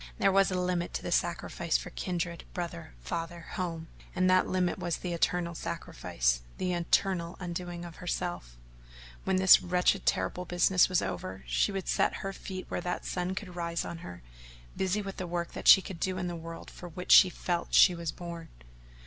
[0.17, 4.79] There was a limit to the sacrifice for kindred, brother, father, home, and that limit
[4.79, 8.57] was the eternal sacrifice the eternal undoing of herself:
[9.25, 13.35] when this wretched terrible business was over she would set her feet where that sun
[13.35, 14.23] could rise on her,
[14.75, 17.71] busy with the work that she could do in that world for which she felt
[17.75, 18.49] she was born.